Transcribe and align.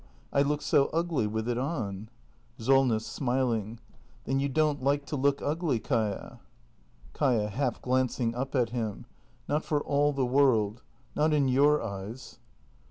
]I 0.33 0.41
look 0.41 0.63
so 0.63 0.87
ugly 0.87 1.27
with 1.27 1.47
it 1.47 1.59
on. 1.59 2.09
Solness. 2.57 3.05
[Smiling.] 3.05 3.79
Then 4.25 4.39
you 4.39 4.49
don't 4.49 4.81
like 4.81 5.05
to 5.05 5.15
look 5.15 5.43
ugly, 5.43 5.79
Kaia? 5.79 6.39
Kaia. 7.13 7.49
[Half 7.51 7.83
glancing 7.83 8.33
up 8.33 8.55
at 8.55 8.69
him.] 8.69 9.05
Not 9.47 9.63
for 9.63 9.79
all 9.83 10.11
the 10.11 10.25
world. 10.25 10.81
Not 11.15 11.33
in 11.33 11.47
your 11.47 11.83
eyes. 11.83 12.39